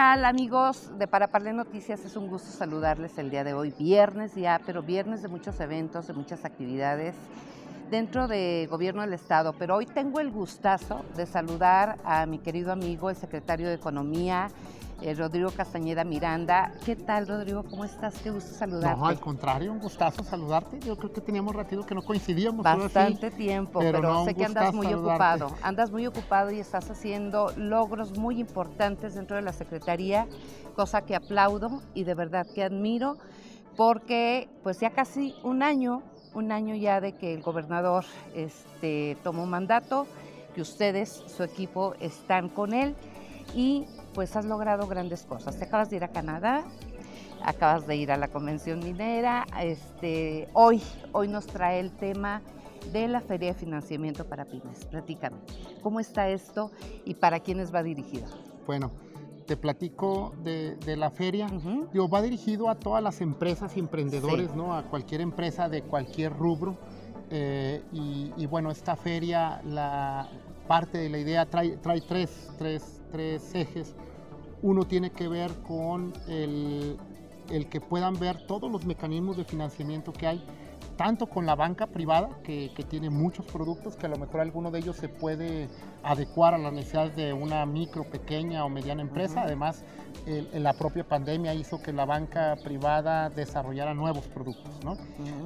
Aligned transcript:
Tal 0.00 0.24
amigos 0.24 0.90
de 0.96 1.06
Para 1.06 1.26
Parle 1.28 1.52
Noticias? 1.52 2.02
Es 2.06 2.16
un 2.16 2.26
gusto 2.26 2.50
saludarles 2.50 3.18
el 3.18 3.28
día 3.28 3.44
de 3.44 3.52
hoy, 3.52 3.70
viernes 3.78 4.34
ya, 4.34 4.58
pero 4.64 4.82
viernes 4.82 5.20
de 5.20 5.28
muchos 5.28 5.60
eventos, 5.60 6.06
de 6.06 6.14
muchas 6.14 6.46
actividades 6.46 7.14
dentro 7.90 8.26
del 8.26 8.66
gobierno 8.66 9.02
del 9.02 9.12
estado. 9.12 9.52
Pero 9.58 9.76
hoy 9.76 9.84
tengo 9.84 10.18
el 10.20 10.30
gustazo 10.30 11.04
de 11.18 11.26
saludar 11.26 11.98
a 12.02 12.24
mi 12.24 12.38
querido 12.38 12.72
amigo, 12.72 13.10
el 13.10 13.16
secretario 13.16 13.68
de 13.68 13.74
Economía, 13.74 14.48
eh, 15.02 15.14
Rodrigo 15.14 15.50
Castañeda 15.50 16.04
Miranda. 16.04 16.72
¿Qué 16.84 16.96
tal, 16.96 17.26
Rodrigo? 17.26 17.64
¿Cómo 17.64 17.84
estás? 17.84 18.14
Qué 18.22 18.30
gusto 18.30 18.52
saludarte. 18.54 19.00
No, 19.00 19.06
al 19.06 19.18
contrario, 19.18 19.72
un 19.72 19.78
gustazo 19.78 20.22
saludarte. 20.22 20.78
Yo 20.80 20.96
creo 20.96 21.12
que 21.12 21.20
teníamos 21.20 21.54
ratito 21.54 21.86
que 21.86 21.94
no 21.94 22.02
coincidíamos. 22.02 22.62
Bastante 22.62 23.30
tiempo, 23.30 23.80
pero, 23.80 24.24
sé 24.24 24.34
que 24.34 24.44
andas 24.44 24.74
muy 24.74 24.92
ocupado. 24.92 25.54
Andas 25.62 25.90
muy 25.90 26.06
ocupado 26.06 26.50
y 26.50 26.60
estás 26.60 26.90
haciendo 26.90 27.52
logros 27.56 28.18
muy 28.18 28.40
importantes 28.40 29.14
dentro 29.14 29.36
de 29.36 29.42
la 29.42 29.52
Secretaría, 29.52 30.26
cosa 30.74 31.02
que 31.02 31.16
aplaudo 31.16 31.82
y 31.94 32.04
de 32.04 32.14
verdad 32.14 32.46
que 32.54 32.62
admiro, 32.62 33.16
porque 33.76 34.48
pues 34.62 34.80
ya 34.80 34.90
casi 34.90 35.34
un 35.42 35.62
año, 35.62 36.02
un 36.34 36.52
año 36.52 36.74
ya 36.74 37.00
de 37.00 37.12
que 37.12 37.34
el 37.34 37.42
gobernador 37.42 38.04
este, 38.34 39.16
tomó 39.22 39.46
mandato, 39.46 40.06
que 40.54 40.60
ustedes, 40.60 41.08
su 41.26 41.42
equipo, 41.42 41.94
están 42.00 42.48
con 42.48 42.74
él 42.74 42.94
y 43.54 43.86
pues 44.20 44.36
has 44.36 44.44
logrado 44.44 44.86
grandes 44.86 45.22
cosas. 45.22 45.56
Te 45.56 45.64
acabas 45.64 45.88
de 45.88 45.96
ir 45.96 46.04
a 46.04 46.08
Canadá, 46.08 46.62
acabas 47.42 47.86
de 47.86 47.96
ir 47.96 48.12
a 48.12 48.18
la 48.18 48.28
convención 48.28 48.80
minera. 48.80 49.46
Este, 49.62 50.46
hoy, 50.52 50.82
hoy 51.12 51.26
nos 51.26 51.46
trae 51.46 51.80
el 51.80 51.90
tema 51.90 52.42
de 52.92 53.08
la 53.08 53.22
Feria 53.22 53.54
de 53.54 53.58
Financiamiento 53.58 54.26
para 54.26 54.44
Pymes. 54.44 54.84
Platícame, 54.84 55.38
¿cómo 55.82 56.00
está 56.00 56.28
esto 56.28 56.70
y 57.06 57.14
para 57.14 57.40
quiénes 57.40 57.74
va 57.74 57.82
dirigido? 57.82 58.26
Bueno, 58.66 58.90
te 59.46 59.56
platico 59.56 60.34
de, 60.44 60.76
la 60.98 61.10
feria. 61.10 61.46
va 61.48 62.20
dirigido 62.20 62.68
a 62.68 62.74
todas 62.74 63.02
las 63.02 63.22
empresas 63.22 63.74
y 63.78 63.80
emprendedores, 63.80 64.54
¿no? 64.54 64.76
A 64.76 64.82
cualquier 64.82 65.22
empresa 65.22 65.70
de 65.70 65.80
cualquier 65.80 66.34
rubro. 66.34 66.76
Eh, 67.30 67.82
y, 67.90 68.44
bueno, 68.44 68.70
esta 68.70 68.96
feria, 68.96 69.62
la 69.64 70.28
parte 70.68 70.98
de 70.98 71.08
la 71.08 71.16
idea 71.16 71.46
trae, 71.46 71.78
trae 71.78 72.02
tres, 72.02 72.50
tres 72.58 73.00
tres 73.10 73.54
ejes. 73.54 73.94
Uno 74.62 74.84
tiene 74.84 75.10
que 75.10 75.28
ver 75.28 75.50
con 75.66 76.12
el, 76.28 76.98
que 77.70 77.80
puedan 77.80 78.18
ver 78.18 78.46
todos 78.46 78.70
los 78.70 78.84
mecanismos 78.84 79.36
de 79.36 79.44
financiamiento 79.44 80.12
que 80.12 80.26
hay, 80.26 80.44
tanto 80.96 81.26
con 81.26 81.46
la 81.46 81.54
banca 81.54 81.86
privada, 81.86 82.28
que, 82.42 82.70
tiene 82.88 83.08
muchos 83.08 83.46
productos, 83.46 83.96
que 83.96 84.06
a 84.06 84.08
lo 84.08 84.18
mejor 84.18 84.40
alguno 84.40 84.70
de 84.70 84.80
ellos 84.80 84.96
se 84.96 85.08
puede 85.08 85.68
adecuar 86.02 86.54
a 86.54 86.58
las 86.58 86.72
necesidades 86.72 87.16
de 87.16 87.32
una 87.32 87.64
micro, 87.64 88.04
pequeña 88.04 88.64
o 88.64 88.68
mediana 88.68 89.02
empresa. 89.02 89.42
Además, 89.42 89.82
la 90.52 90.74
propia 90.74 91.04
pandemia 91.04 91.54
hizo 91.54 91.80
que 91.80 91.92
la 91.92 92.04
banca 92.04 92.56
privada 92.62 93.30
desarrollara 93.30 93.94
nuevos 93.94 94.26
productos. 94.28 94.74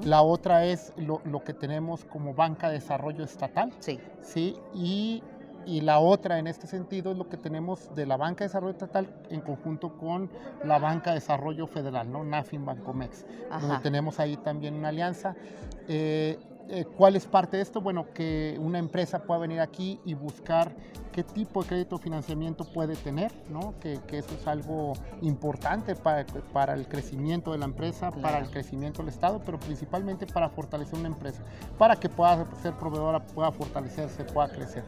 La 0.04 0.22
otra 0.22 0.64
es 0.64 0.92
lo, 0.96 1.20
lo, 1.24 1.44
que 1.44 1.54
tenemos 1.54 2.04
como 2.04 2.34
banca 2.34 2.68
de 2.68 2.74
desarrollo 2.74 3.22
estatal. 3.22 3.72
Sí. 3.78 4.00
¿sí? 4.24 4.56
Y 4.74 5.22
y 5.66 5.80
la 5.80 5.98
otra 5.98 6.38
en 6.38 6.46
este 6.46 6.66
sentido 6.66 7.12
es 7.12 7.18
lo 7.18 7.28
que 7.28 7.36
tenemos 7.36 7.94
de 7.94 8.06
la 8.06 8.16
Banca 8.16 8.44
de 8.44 8.48
Desarrollo 8.48 8.72
Estatal 8.72 9.08
en 9.30 9.40
conjunto 9.40 9.96
con 9.96 10.30
la 10.64 10.78
Banca 10.78 11.10
de 11.10 11.16
Desarrollo 11.16 11.66
Federal, 11.66 12.10
¿no? 12.10 12.24
NAFIN 12.24 12.64
Bancomex, 12.64 13.24
donde 13.60 13.78
tenemos 13.78 14.20
ahí 14.20 14.36
también 14.36 14.74
una 14.74 14.88
alianza. 14.88 15.34
Eh, 15.88 16.38
eh, 16.68 16.86
¿Cuál 16.96 17.14
es 17.14 17.26
parte 17.26 17.58
de 17.58 17.62
esto? 17.62 17.82
Bueno, 17.82 18.06
que 18.14 18.56
una 18.58 18.78
empresa 18.78 19.22
pueda 19.22 19.40
venir 19.40 19.60
aquí 19.60 20.00
y 20.04 20.14
buscar 20.14 20.74
qué 21.12 21.22
tipo 21.22 21.62
de 21.62 21.68
crédito 21.68 21.96
o 21.96 21.98
financiamiento 21.98 22.64
puede 22.64 22.96
tener, 22.96 23.32
¿no? 23.50 23.74
que, 23.80 24.00
que 24.06 24.18
eso 24.18 24.34
es 24.34 24.46
algo 24.46 24.94
importante 25.20 25.94
para, 25.94 26.24
para, 26.52 26.74
el 26.74 26.88
crecimiento 26.88 27.52
de 27.52 27.58
la 27.58 27.66
empresa, 27.66 28.10
para 28.10 28.38
el 28.38 28.50
crecimiento 28.50 29.02
del 29.02 29.10
Estado, 29.10 29.42
pero 29.44 29.60
principalmente 29.60 30.26
para 30.26 30.48
fortalecer 30.48 30.98
una 30.98 31.08
empresa, 31.08 31.42
para 31.78 31.96
que 31.96 32.08
pueda 32.08 32.46
ser 32.62 32.72
proveedora, 32.74 33.20
pueda 33.20 33.52
fortalecerse, 33.52 34.24
pueda 34.24 34.48
crecer. 34.48 34.84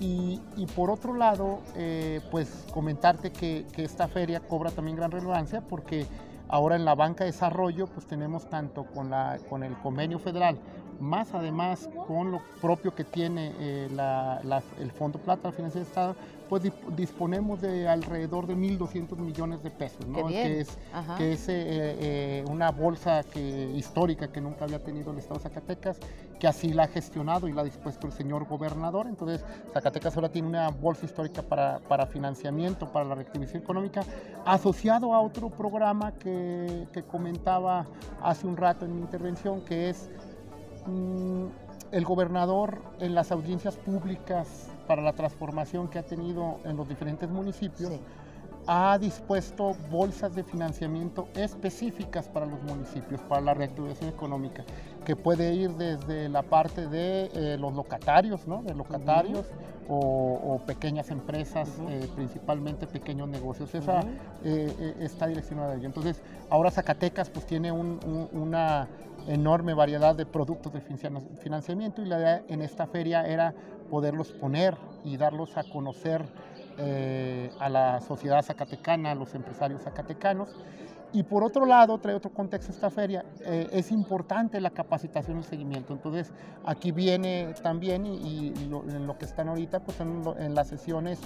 Y, 0.00 0.40
por 0.74 0.90
otro 0.90 1.14
lado, 1.14 1.60
eh, 1.76 2.20
pues 2.30 2.66
comentarte 2.72 3.30
que, 3.30 3.64
que, 3.72 3.84
esta 3.84 4.08
feria 4.08 4.40
cobra 4.40 4.70
también 4.70 4.96
gran 4.96 5.10
relevancia 5.10 5.60
porque 5.62 6.06
ahora 6.48 6.76
en 6.76 6.84
la 6.84 6.94
banca 6.94 7.24
de 7.24 7.30
desarrollo 7.30 7.86
pues 7.86 8.06
tenemos 8.06 8.48
tanto 8.50 8.84
con, 8.84 9.08
la, 9.10 9.38
con 9.48 9.62
el 9.62 9.74
convenio 9.78 10.18
federal 10.18 10.58
más 11.00 11.34
además 11.34 11.88
con 12.06 12.30
lo 12.30 12.40
propio 12.60 12.94
que 12.94 13.04
tiene 13.04 13.52
eh, 13.58 13.88
el 14.80 14.90
Fondo 14.92 15.18
Plata, 15.18 15.48
la 15.48 15.52
Financiación 15.52 15.84
de 15.84 15.88
Estado, 15.88 16.16
pues 16.48 16.62
disponemos 16.96 17.60
de 17.60 17.88
alrededor 17.88 18.46
de 18.46 18.54
1.200 18.54 19.16
millones 19.16 19.62
de 19.62 19.70
pesos, 19.70 20.04
que 20.28 20.60
es, 20.60 20.78
que 21.16 21.32
es 21.32 21.46
eh, 21.48 22.44
una 22.48 22.70
bolsa 22.70 23.24
que, 23.24 23.72
histórica 23.74 24.30
que 24.30 24.40
nunca 24.40 24.64
había 24.64 24.82
tenido 24.82 25.10
el 25.12 25.18
Estado 25.18 25.40
de 25.40 25.44
Zacatecas, 25.44 25.98
que 26.38 26.46
así 26.46 26.72
la 26.72 26.84
ha 26.84 26.88
gestionado 26.88 27.48
y 27.48 27.52
la 27.52 27.62
ha 27.62 27.64
dispuesto 27.64 28.06
el 28.06 28.12
señor 28.12 28.46
gobernador. 28.46 29.06
Entonces, 29.06 29.44
Zacatecas 29.72 30.16
ahora 30.16 30.28
tiene 30.28 30.48
una 30.48 30.68
bolsa 30.70 31.06
histórica 31.06 31.42
para, 31.42 31.78
para 31.80 32.06
financiamiento, 32.06 32.90
para 32.90 33.04
la 33.04 33.14
reactivación 33.14 33.62
económica, 33.62 34.02
asociado 34.44 35.14
a 35.14 35.20
otro 35.20 35.50
programa 35.50 36.12
que, 36.12 36.86
que 36.92 37.02
comentaba 37.02 37.86
hace 38.22 38.46
un 38.46 38.56
rato 38.56 38.84
en 38.84 38.94
mi 38.94 39.00
intervención, 39.00 39.64
que 39.64 39.90
es 39.90 40.10
Mm, 40.86 41.46
el 41.92 42.04
gobernador 42.04 42.82
en 42.98 43.14
las 43.14 43.32
audiencias 43.32 43.76
públicas 43.76 44.68
para 44.86 45.00
la 45.00 45.12
transformación 45.12 45.88
que 45.88 45.98
ha 45.98 46.02
tenido 46.02 46.58
en 46.64 46.76
los 46.76 46.88
diferentes 46.88 47.30
municipios, 47.30 47.92
ha 48.66 48.98
dispuesto 48.98 49.74
bolsas 49.90 50.34
de 50.34 50.42
financiamiento 50.42 51.28
específicas 51.34 52.28
para 52.28 52.46
los 52.46 52.62
municipios, 52.62 53.20
para 53.22 53.40
la 53.40 53.54
reactivación 53.54 54.10
económica, 54.10 54.64
que 55.04 55.16
puede 55.16 55.54
ir 55.54 55.70
desde 55.72 56.28
la 56.28 56.42
parte 56.42 56.86
de 56.86 57.30
eh, 57.34 57.56
los 57.58 57.74
locatarios, 57.74 58.46
¿no? 58.46 58.62
de 58.62 58.74
locatarios 58.74 59.46
o, 59.86 60.60
pequeñas 60.66 61.10
empresas, 61.10 61.68
eh, 61.90 62.08
principalmente 62.14 62.86
pequeños 62.86 63.28
negocios. 63.28 63.74
Esa 63.74 64.02
eh, 64.42 64.96
está 65.00 65.26
direccionada 65.26 65.72
a 65.72 65.76
ello. 65.76 65.86
Entonces, 65.86 66.22
ahora 66.48 66.70
Zacatecas 66.70 67.28
pues 67.28 67.44
tiene 67.44 67.70
una 67.70 68.88
enorme 69.26 69.74
variedad 69.74 70.14
de 70.14 70.26
productos 70.26 70.72
de 70.72 70.80
financiamiento 70.80 72.02
y 72.02 72.06
la 72.06 72.18
idea 72.18 72.42
en 72.48 72.62
esta 72.62 72.86
feria 72.86 73.26
era 73.26 73.54
poderlos 73.90 74.32
poner 74.32 74.76
y 75.04 75.16
darlos 75.16 75.56
a 75.56 75.64
conocer 75.64 76.24
eh, 76.78 77.50
a 77.58 77.68
la 77.68 78.00
sociedad 78.00 78.42
zacatecana, 78.42 79.12
a 79.12 79.14
los 79.14 79.34
empresarios 79.34 79.82
zacatecanos. 79.82 80.48
Y 81.12 81.22
por 81.22 81.44
otro 81.44 81.64
lado, 81.64 81.96
trae 81.98 82.16
otro 82.16 82.32
contexto 82.32 82.72
esta 82.72 82.90
feria, 82.90 83.24
eh, 83.44 83.68
es 83.70 83.92
importante 83.92 84.60
la 84.60 84.70
capacitación 84.70 85.36
y 85.36 85.40
el 85.40 85.44
seguimiento. 85.44 85.92
Entonces, 85.92 86.32
aquí 86.64 86.90
viene 86.90 87.54
también, 87.62 88.04
y, 88.04 88.48
en 88.48 89.06
lo 89.06 89.16
que 89.16 89.24
están 89.24 89.48
ahorita, 89.48 89.78
pues 89.78 90.00
en, 90.00 90.54
las 90.56 90.66
sesiones 90.66 91.20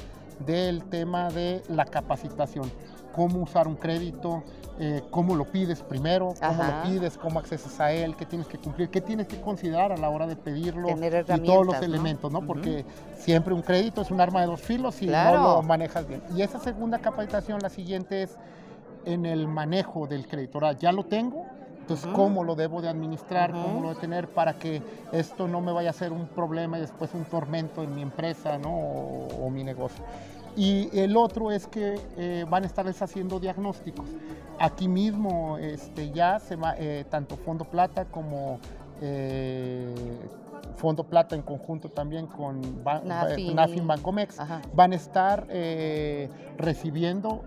del 0.44 0.84
tema 0.84 1.30
de 1.30 1.62
la 1.68 1.86
capacitación. 1.86 2.70
Cómo 3.18 3.42
usar 3.42 3.66
un 3.66 3.74
crédito, 3.74 4.44
eh, 4.78 5.02
cómo 5.10 5.34
lo 5.34 5.44
pides 5.44 5.82
primero, 5.82 6.34
cómo 6.40 6.62
lo 6.62 6.82
pides, 6.84 7.18
cómo 7.18 7.40
accesas 7.40 7.80
a 7.80 7.90
él, 7.90 8.14
qué 8.14 8.24
tienes 8.24 8.46
que 8.46 8.58
cumplir, 8.58 8.90
qué 8.90 9.00
tienes 9.00 9.26
que 9.26 9.40
considerar 9.40 9.90
a 9.90 9.96
la 9.96 10.08
hora 10.08 10.28
de 10.28 10.36
pedirlo 10.36 10.88
y 10.90 11.40
todos 11.40 11.66
los 11.66 11.82
elementos, 11.82 12.30
¿no? 12.30 12.46
Porque 12.46 12.84
siempre 13.16 13.52
un 13.52 13.62
crédito 13.62 14.02
es 14.02 14.12
un 14.12 14.20
arma 14.20 14.40
de 14.42 14.46
dos 14.46 14.60
filos 14.60 15.02
y 15.02 15.08
no 15.08 15.32
lo 15.32 15.62
manejas 15.62 16.06
bien. 16.06 16.22
Y 16.36 16.42
esa 16.42 16.60
segunda 16.60 17.00
capacitación, 17.00 17.58
la 17.60 17.70
siguiente 17.70 18.22
es 18.22 18.36
en 19.04 19.26
el 19.26 19.48
manejo 19.48 20.06
del 20.06 20.28
crédito. 20.28 20.58
Ahora, 20.58 20.78
ya 20.78 20.92
lo 20.92 21.04
tengo, 21.04 21.44
entonces, 21.88 22.10
¿cómo 22.12 22.44
lo 22.44 22.54
debo 22.54 22.82
de 22.82 22.88
administrar? 22.90 23.50
¿Cómo 23.50 23.80
lo 23.80 23.88
de 23.88 23.94
tener 23.94 24.28
para 24.28 24.52
que 24.52 24.82
esto 25.10 25.48
no 25.48 25.62
me 25.62 25.72
vaya 25.72 25.88
a 25.88 25.94
ser 25.94 26.12
un 26.12 26.26
problema 26.26 26.76
y 26.76 26.82
después 26.82 27.14
un 27.14 27.24
tormento 27.24 27.82
en 27.82 27.94
mi 27.94 28.02
empresa 28.02 28.58
¿no? 28.58 28.70
o, 28.70 29.48
mi 29.48 29.64
negocio? 29.64 30.04
Y 30.58 30.90
el 30.92 31.16
otro 31.16 31.52
es 31.52 31.68
que 31.68 32.00
eh, 32.16 32.44
van 32.50 32.64
a 32.64 32.66
estarles 32.66 33.00
haciendo 33.00 33.38
diagnósticos. 33.38 34.08
Aquí 34.58 34.88
mismo 34.88 35.56
este, 35.56 36.10
ya 36.10 36.40
se 36.40 36.56
va, 36.56 36.74
eh, 36.76 37.04
tanto 37.08 37.36
Fondo 37.36 37.64
Plata 37.64 38.06
como 38.06 38.58
eh, 39.00 39.94
Fondo 40.74 41.04
Plata 41.04 41.36
en 41.36 41.42
conjunto 41.42 41.90
también 41.90 42.26
con 42.26 42.60
Nafin, 43.04 43.86
Bancomex, 43.86 44.38
van 44.74 44.92
a 44.92 44.96
estar 44.96 45.46
recibiendo 46.56 47.44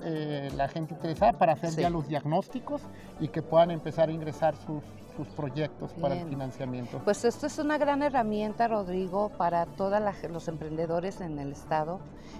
la 0.55 0.69
gente 0.69 0.93
interesada 0.93 1.33
para 1.33 1.53
hacer 1.53 1.71
ya 1.71 1.89
los 1.89 2.07
diagnósticos 2.07 2.81
y 3.19 3.27
que 3.27 3.41
puedan 3.41 3.71
empezar 3.71 4.07
a 4.07 4.13
ingresar 4.13 4.55
sus, 4.55 4.83
sus 5.15 5.27
proyectos 5.29 5.91
para 5.93 6.15
el 6.15 6.27
financiamiento. 6.27 7.01
Pues 7.03 7.25
esto 7.25 7.47
es 7.47 7.57
una 7.59 7.77
gran 7.77 8.03
herramienta, 8.03 8.67
Rodrigo, 8.67 9.29
para 9.37 9.65
todos 9.65 10.01
los 10.29 10.47
emprendedores 10.47 11.21
en 11.21 11.39
el 11.39 11.51
Estado, 11.51 11.99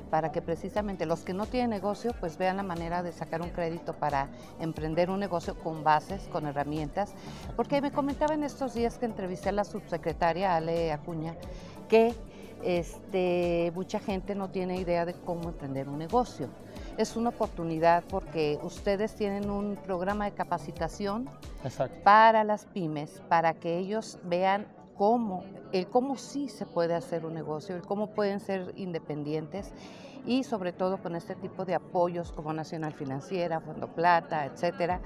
para 0.09 0.31
que 0.31 0.41
precisamente 0.41 1.06
los 1.06 1.21
que 1.21 1.33
no 1.33 1.45
tienen 1.45 1.69
negocio, 1.69 2.13
pues 2.19 2.38
vean 2.38 2.57
la 2.57 2.63
manera 2.63 3.03
de 3.03 3.12
sacar 3.12 3.41
un 3.41 3.50
crédito 3.50 3.94
para 3.94 4.29
emprender 4.59 5.09
un 5.09 5.19
negocio 5.19 5.56
con 5.56 5.83
bases, 5.83 6.27
con 6.29 6.45
herramientas. 6.45 7.13
Porque 7.56 7.81
me 7.81 7.91
comentaba 7.91 8.33
en 8.33 8.44
estos 8.44 8.74
días 8.74 8.97
que 8.97 9.06
entrevisté 9.06 9.50
a 9.50 9.53
la 9.53 9.63
subsecretaria 9.63 10.56
Ale 10.56 10.91
Acuña, 10.91 11.35
que 11.88 12.13
este, 12.63 13.71
mucha 13.75 14.00
gente 14.00 14.35
no 14.35 14.50
tiene 14.50 14.79
idea 14.79 15.06
de 15.06 15.13
cómo 15.13 15.50
emprender 15.50 15.89
un 15.89 15.97
negocio. 15.97 16.47
Es 16.97 17.15
una 17.15 17.29
oportunidad 17.29 18.03
porque 18.09 18.59
ustedes 18.63 19.15
tienen 19.15 19.50
un 19.50 19.77
programa 19.77 20.25
de 20.25 20.31
capacitación 20.31 21.29
para 22.03 22.43
las 22.43 22.65
pymes, 22.65 23.21
para 23.29 23.53
que 23.53 23.77
ellos 23.77 24.19
vean 24.23 24.67
cómo, 24.95 25.43
el 25.71 25.87
cómo 25.87 26.15
sí 26.15 26.47
se 26.47 26.65
puede 26.65 26.93
hacer 26.93 27.25
un 27.25 27.33
negocio, 27.33 27.75
el 27.75 27.81
cómo 27.81 28.07
pueden 28.07 28.39
ser 28.39 28.73
independientes 28.75 29.73
y 30.25 30.43
sobre 30.43 30.73
todo 30.73 30.97
con 31.01 31.15
este 31.15 31.35
tipo 31.35 31.65
de 31.65 31.75
apoyos 31.75 32.31
como 32.31 32.53
Nacional 32.53 32.93
Financiera, 32.93 33.59
Fondo 33.59 33.87
Plata, 33.87 34.45
etcétera, 34.45 34.99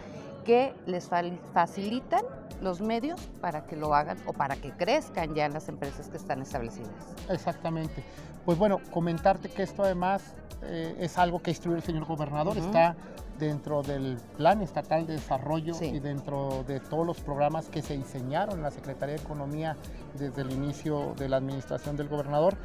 que 0.43 0.73
les 0.85 1.09
facilitan 1.53 2.23
los 2.61 2.81
medios 2.81 3.19
para 3.41 3.65
que 3.65 3.75
lo 3.75 3.93
hagan 3.95 4.17
o 4.25 4.33
para 4.33 4.55
que 4.55 4.71
crezcan 4.71 5.33
ya 5.33 5.49
las 5.49 5.69
empresas 5.69 6.09
que 6.09 6.17
están 6.17 6.41
establecidas. 6.41 7.15
Exactamente. 7.29 8.03
Pues 8.45 8.57
bueno, 8.57 8.79
comentarte 8.91 9.49
que 9.49 9.63
esto 9.63 9.83
además 9.83 10.35
eh, 10.63 10.95
es 10.99 11.17
algo 11.17 11.41
que 11.41 11.51
instruye 11.51 11.77
el 11.77 11.83
señor 11.83 12.05
gobernador, 12.05 12.57
está 12.57 12.95
dentro 13.39 13.81
del 13.81 14.17
Plan 14.37 14.61
Estatal 14.61 15.05
de 15.05 15.13
Desarrollo 15.13 15.73
y 15.81 15.99
dentro 15.99 16.63
de 16.67 16.79
todos 16.79 17.05
los 17.05 17.19
programas 17.21 17.69
que 17.69 17.81
se 17.81 17.97
diseñaron 17.97 18.57
en 18.57 18.63
la 18.63 18.71
Secretaría 18.71 19.15
de 19.15 19.21
Economía 19.21 19.75
desde 20.17 20.41
el 20.41 20.51
inicio 20.51 21.13
de 21.17 21.29
la 21.29 21.37
administración 21.37 21.97
del 21.97 22.07
gobernador, 22.07 22.55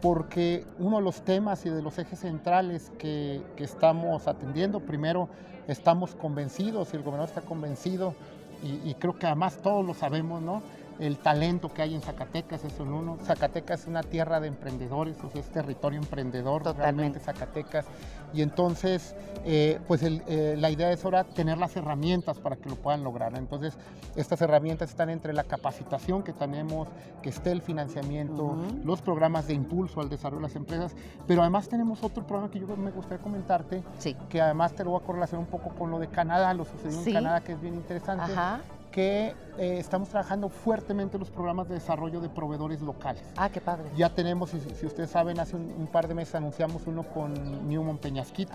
porque 0.00 0.64
uno 0.78 0.98
de 0.98 1.02
los 1.02 1.22
temas 1.22 1.64
y 1.66 1.70
de 1.70 1.82
los 1.82 1.98
ejes 1.98 2.20
centrales 2.20 2.90
que, 2.98 3.42
que 3.56 3.64
estamos 3.64 4.28
atendiendo, 4.28 4.80
primero 4.80 5.28
estamos 5.68 6.14
convencidos 6.14 6.92
y 6.92 6.96
el 6.96 7.02
gobernador 7.02 7.28
está 7.28 7.42
convencido 7.42 8.14
y, 8.62 8.90
y 8.90 8.94
creo 8.94 9.18
que 9.18 9.26
además 9.26 9.56
todos 9.62 9.86
lo 9.86 9.94
sabemos, 9.94 10.42
¿no? 10.42 10.62
El 11.00 11.16
talento 11.16 11.72
que 11.72 11.82
hay 11.82 11.94
en 11.94 12.02
Zacatecas, 12.02 12.62
eso 12.64 12.82
en 12.82 12.92
uno. 12.92 13.16
Zacatecas 13.24 13.80
es 13.80 13.86
una 13.86 14.02
tierra 14.02 14.38
de 14.38 14.48
emprendedores, 14.48 15.16
o 15.24 15.30
sea, 15.30 15.40
es 15.40 15.48
territorio 15.48 15.98
emprendedor, 15.98 16.62
Totalmente. 16.62 16.82
realmente 16.82 17.20
Zacatecas. 17.20 17.86
Y 18.34 18.42
entonces, 18.42 19.16
eh, 19.44 19.80
pues 19.88 20.02
eh, 20.02 20.56
la 20.58 20.70
idea 20.70 20.92
es 20.92 21.04
ahora 21.04 21.24
tener 21.24 21.56
las 21.56 21.74
herramientas 21.74 22.38
para 22.38 22.56
que 22.56 22.68
lo 22.68 22.76
puedan 22.76 23.02
lograr. 23.02 23.34
Entonces, 23.36 23.78
estas 24.14 24.42
herramientas 24.42 24.90
están 24.90 25.08
entre 25.08 25.32
la 25.32 25.44
capacitación 25.44 26.22
que 26.22 26.34
tenemos, 26.34 26.88
que 27.22 27.30
esté 27.30 27.50
el 27.50 27.62
financiamiento, 27.62 28.56
los 28.84 29.00
programas 29.00 29.46
de 29.46 29.54
impulso 29.54 30.00
al 30.00 30.10
desarrollo 30.10 30.42
de 30.42 30.48
las 30.48 30.56
empresas, 30.56 30.94
pero 31.26 31.40
además 31.40 31.68
tenemos 31.68 32.02
otro 32.04 32.26
programa 32.26 32.50
que 32.50 32.60
yo 32.60 32.66
me 32.76 32.90
gustaría 32.90 33.22
comentarte, 33.22 33.82
que 34.28 34.40
además 34.40 34.74
te 34.74 34.84
lo 34.84 34.90
voy 34.90 35.00
a 35.02 35.06
correlacionar 35.06 35.46
un 35.46 35.50
poco 35.50 35.70
con 35.70 35.90
lo 35.90 35.98
de 35.98 36.08
Canadá, 36.08 36.52
lo 36.52 36.64
sucedió 36.64 36.98
en 37.02 37.12
Canadá, 37.12 37.40
que 37.40 37.52
es 37.52 37.60
bien 37.60 37.74
interesante. 37.74 38.24
Ajá 38.24 38.60
que 38.90 39.34
eh, 39.58 39.78
estamos 39.78 40.08
trabajando 40.08 40.48
fuertemente 40.48 41.16
en 41.16 41.20
los 41.20 41.30
programas 41.30 41.68
de 41.68 41.74
desarrollo 41.74 42.20
de 42.20 42.28
proveedores 42.28 42.80
locales. 42.80 43.22
Ah, 43.36 43.48
qué 43.48 43.60
padre. 43.60 43.90
Ya 43.96 44.08
tenemos, 44.10 44.50
si, 44.50 44.86
ustedes 44.86 45.10
saben, 45.10 45.38
hace 45.38 45.56
un, 45.56 45.88
par 45.90 46.08
de 46.08 46.14
meses 46.14 46.34
anunciamos 46.34 46.86
uno 46.86 47.02
con 47.02 47.68
Newman 47.68 47.98
Peñasquito, 47.98 48.52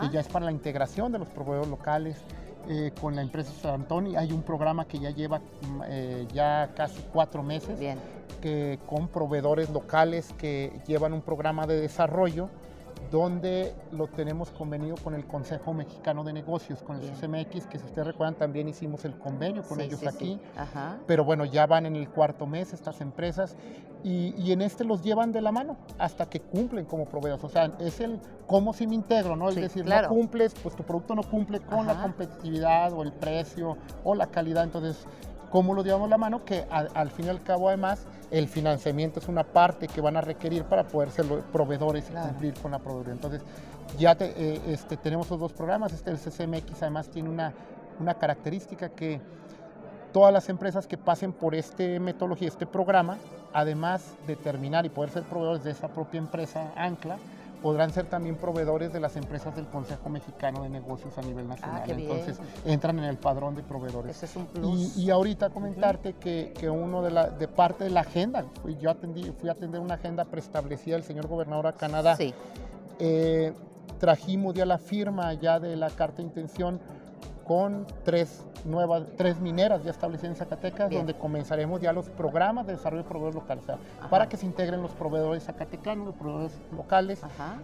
que 0.00 0.10
ya 0.10 0.20
es 0.20 0.28
para 0.28 0.46
la 0.46 0.52
integración 0.52 1.12
de 1.12 1.18
los 1.18 1.28
proveedores 1.28 1.68
locales. 1.68 2.16
Eh, 2.66 2.92
con 2.98 3.14
la 3.14 3.20
empresa 3.20 3.52
San 3.60 3.74
Antonio 3.74 4.18
hay 4.18 4.32
un 4.32 4.40
programa 4.40 4.86
que 4.86 4.98
ya 4.98 5.10
lleva 5.10 5.38
mm, 5.38 5.82
eh, 5.86 6.26
ya 6.32 6.70
casi 6.74 7.02
cuatro 7.12 7.42
meses 7.42 7.78
Bien. 7.78 7.98
Que, 8.40 8.78
con 8.86 9.08
proveedores 9.08 9.68
locales 9.68 10.32
que 10.38 10.80
llevan 10.86 11.12
un 11.12 11.20
programa 11.20 11.66
de 11.66 11.78
desarrollo 11.78 12.48
donde 13.14 13.76
lo 13.92 14.08
tenemos 14.08 14.50
convenido 14.50 14.96
con 14.96 15.14
el 15.14 15.24
Consejo 15.24 15.72
Mexicano 15.72 16.24
de 16.24 16.32
Negocios, 16.32 16.82
con 16.82 16.96
el 16.96 17.08
CCMX, 17.08 17.68
que 17.68 17.78
si 17.78 17.84
ustedes 17.84 18.08
recuerdan 18.08 18.34
también 18.34 18.66
hicimos 18.66 19.04
el 19.04 19.16
convenio 19.16 19.62
con 19.62 19.80
ellos 19.80 20.04
aquí, 20.04 20.40
pero 21.06 21.24
bueno, 21.24 21.44
ya 21.44 21.64
van 21.68 21.86
en 21.86 21.94
el 21.94 22.08
cuarto 22.08 22.44
mes 22.44 22.72
estas 22.72 23.00
empresas 23.00 23.56
y, 24.02 24.50
en 24.50 24.62
este 24.62 24.82
los 24.82 25.04
llevan 25.04 25.30
de 25.30 25.42
la 25.42 25.52
mano 25.52 25.76
hasta 25.96 26.28
que 26.28 26.40
cumplen 26.40 26.86
como 26.86 27.04
proveedores, 27.04 27.44
o 27.44 27.48
sea, 27.48 27.72
es 27.78 28.00
el 28.00 28.18
cómo 28.48 28.72
si 28.72 28.88
me 28.88 28.96
integro, 28.96 29.36
¿no? 29.36 29.48
Es 29.48 29.54
decir, 29.54 29.86
no 29.86 30.08
cumples, 30.08 30.52
pues 30.60 30.74
tu 30.74 30.82
producto 30.82 31.14
no 31.14 31.22
cumple 31.22 31.60
con 31.60 31.86
la 31.86 32.02
competitividad 32.02 32.92
o 32.94 33.04
el 33.04 33.12
precio 33.12 33.76
o 34.02 34.16
la 34.16 34.26
calidad, 34.26 34.64
entonces 34.64 35.06
cómo 35.54 35.72
lo 35.72 35.84
llevamos 35.84 36.10
la 36.10 36.18
mano, 36.18 36.44
que 36.44 36.66
al, 36.68 37.10
fin 37.12 37.26
y 37.26 37.28
al 37.28 37.40
cabo 37.40 37.68
además 37.68 38.08
el 38.32 38.48
financiamiento 38.48 39.20
es 39.20 39.28
una 39.28 39.44
parte 39.44 39.86
que 39.86 40.00
van 40.00 40.16
a 40.16 40.20
requerir 40.20 40.64
para 40.64 40.82
poder 40.82 41.12
ser 41.12 41.26
proveedores 41.52 42.10
y 42.10 42.12
cumplir 42.12 42.54
con 42.54 42.72
la 42.72 42.80
proveeduría. 42.80 43.12
Entonces 43.12 43.40
ya 43.96 44.16
eh, 44.18 44.60
este, 44.66 44.96
tenemos 44.96 45.30
los 45.30 45.38
dos 45.38 45.52
programas, 45.52 45.92
este 45.92 46.10
el 46.10 46.18
CCMX 46.18 46.82
además 46.82 47.08
tiene 47.08 47.28
una, 47.28 47.52
una 48.00 48.14
característica 48.14 48.88
que 48.88 49.20
todas 50.12 50.32
las 50.32 50.48
empresas 50.48 50.88
que 50.88 50.98
pasen 50.98 51.32
por 51.32 51.54
esta 51.54 51.84
metodología, 52.00 52.48
este 52.48 52.66
programa, 52.66 53.18
además 53.52 54.16
de 54.26 54.34
terminar 54.34 54.84
y 54.86 54.88
poder 54.88 55.10
ser 55.10 55.22
proveedores 55.22 55.62
de 55.62 55.70
esa 55.70 55.86
propia 55.86 56.18
empresa 56.18 56.72
Ancla, 56.74 57.16
podrán 57.64 57.90
ser 57.94 58.04
también 58.04 58.36
proveedores 58.36 58.92
de 58.92 59.00
las 59.00 59.16
empresas 59.16 59.56
del 59.56 59.66
Consejo 59.66 60.10
Mexicano 60.10 60.64
de 60.64 60.68
Negocios 60.68 61.16
a 61.16 61.22
nivel 61.22 61.46
ah, 61.46 61.54
nacional. 61.54 61.82
Entonces 61.98 62.38
entran 62.66 62.98
en 62.98 63.06
el 63.06 63.16
padrón 63.16 63.54
de 63.54 63.62
proveedores. 63.62 64.16
Ese 64.16 64.26
es 64.26 64.36
un 64.36 64.44
plus. 64.44 64.98
Y, 64.98 65.08
ahorita 65.08 65.48
comentarte 65.48 66.12
que, 66.12 66.52
que, 66.60 66.68
uno 66.68 67.00
de, 67.00 67.10
la, 67.10 67.30
de 67.30 67.48
parte 67.48 67.84
de 67.84 67.90
la 67.90 68.00
agenda, 68.00 68.44
yo 68.78 68.90
atendí, 68.90 69.32
fui 69.40 69.48
a 69.48 69.52
atender 69.52 69.80
una 69.80 69.94
agenda 69.94 70.26
preestablecida 70.26 70.96
del 70.96 71.04
señor 71.04 71.26
gobernador 71.26 71.68
a 71.68 71.72
Canadá. 71.72 72.16
Sí. 72.16 72.34
Eh, 72.98 73.54
trajimos 73.98 74.52
ya 74.52 74.66
la 74.66 74.76
firma 74.76 75.32
ya 75.32 75.58
de 75.58 75.74
la 75.74 75.88
carta 75.88 76.18
de 76.18 76.24
intención 76.24 76.78
con 77.44 77.86
tres 78.04 78.44
nuevas, 78.64 79.02
tres 79.16 79.38
mineras 79.40 79.84
ya 79.84 79.90
establecidas 79.90 80.30
en 80.30 80.36
Zacatecas, 80.36 80.90
donde 80.90 81.14
comenzaremos 81.14 81.80
ya 81.80 81.92
los 81.92 82.08
programas 82.08 82.66
de 82.66 82.72
desarrollo 82.72 83.02
de 83.02 83.08
proveedores 83.08 83.34
locales, 83.34 83.64
para 84.10 84.28
que 84.28 84.36
se 84.36 84.46
integren 84.46 84.82
los 84.82 84.92
proveedores 84.92 85.44
zacatecanos, 85.44 86.06
los 86.06 86.14
proveedores 86.16 86.58
locales, 86.74 87.20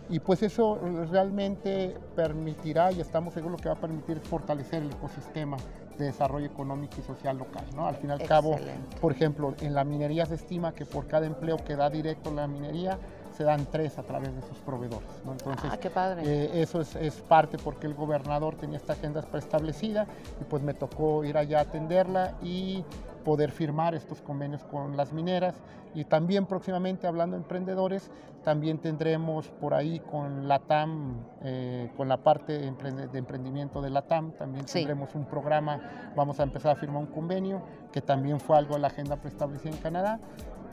y 0.08 0.20
pues 0.20 0.42
eso 0.42 0.78
realmente 1.10 1.96
permitirá, 2.14 2.92
y 2.92 3.00
estamos 3.00 3.34
seguros 3.34 3.60
que 3.60 3.68
va 3.68 3.74
a 3.74 3.80
permitir 3.80 4.20
fortalecer 4.20 4.82
el 4.82 4.90
ecosistema 4.90 5.56
de 5.98 6.06
desarrollo 6.06 6.46
económico 6.46 6.96
y 6.98 7.02
social 7.02 7.38
local. 7.38 7.64
¿no? 7.74 7.86
Al 7.86 7.96
fin 7.96 8.10
y 8.10 8.12
al 8.12 8.22
cabo, 8.22 8.56
por 9.00 9.12
ejemplo, 9.12 9.54
en 9.60 9.74
la 9.74 9.84
minería 9.84 10.26
se 10.26 10.34
estima 10.34 10.72
que 10.72 10.86
por 10.86 11.06
cada 11.06 11.26
empleo 11.26 11.56
que 11.58 11.76
da 11.76 11.90
directo 11.90 12.32
la 12.32 12.46
minería, 12.46 12.98
se 13.40 13.44
dan 13.44 13.64
tres 13.64 13.98
a 13.98 14.02
través 14.02 14.36
de 14.36 14.42
sus 14.42 14.58
proveedores. 14.58 15.08
Entonces, 15.26 15.70
ah, 15.72 15.78
qué 15.78 15.88
padre. 15.88 16.22
Eh, 16.26 16.60
eso 16.60 16.78
es, 16.78 16.94
es, 16.96 17.22
parte 17.22 17.56
porque 17.56 17.86
el 17.86 17.94
gobernador 17.94 18.54
tenía 18.54 18.76
esta 18.76 18.92
agenda 18.92 19.22
preestablecida 19.22 20.06
y 20.38 20.44
pues 20.44 20.62
me 20.62 20.74
tocó 20.74 21.24
ir 21.24 21.38
allá 21.38 21.60
a 21.60 21.62
atenderla 21.62 22.34
y 22.42 22.84
poder 23.24 23.50
firmar 23.50 23.94
estos 23.94 24.20
convenios 24.20 24.62
con 24.64 24.94
las 24.94 25.14
mineras 25.14 25.54
y 25.94 26.04
también 26.04 26.44
próximamente 26.44 27.06
hablando 27.06 27.36
de 27.36 27.42
emprendedores 27.42 28.10
también 28.44 28.78
tendremos 28.78 29.48
por 29.48 29.72
ahí 29.72 30.00
con 30.00 30.46
la 30.46 30.58
TAM 30.58 31.16
eh, 31.42 31.90
con 31.96 32.08
la 32.08 32.18
parte 32.18 32.58
de 32.58 33.18
emprendimiento 33.18 33.82
de 33.82 33.90
la 33.90 34.02
TAM 34.02 34.32
también 34.32 34.66
tendremos 34.66 35.14
un 35.14 35.24
programa 35.24 36.12
vamos 36.14 36.40
a 36.40 36.44
empezar 36.44 36.72
a 36.72 36.76
firmar 36.76 37.02
un 37.02 37.08
convenio 37.08 37.62
que 37.92 38.00
también 38.00 38.38
fue 38.38 38.56
algo 38.56 38.74
de 38.74 38.80
la 38.80 38.86
agenda 38.86 39.16
preestablecida 39.16 39.72
en 39.72 39.78
Canadá 39.78 40.20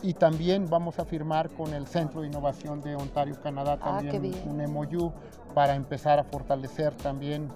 y 0.01 0.13
también 0.13 0.70
vamos 0.70 1.00
a 1.00 1.06
firmar 1.06 1.50
con 1.50 1.74
el 1.74 1.88
Centro 1.88 2.22
de 2.22 2.27
Innovación 2.27 2.82
de 2.82 2.96
Ontario, 2.96 3.36
Canadá, 3.42 3.77
ah, 3.82 4.01
también 4.01 4.34
un 4.46 4.72
MOU 4.72 5.12
para 5.54 5.75
empezar 5.75 6.20
a 6.20 6.24
fortalecer 6.24 6.94
también 6.96 7.50